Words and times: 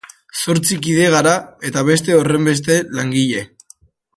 Zortzi 0.43 0.77
kide 0.87 1.09
gara 1.15 1.33
eta 1.71 1.83
beste 1.91 2.17
horrenbeste 2.23 2.79
langile. 3.01 3.45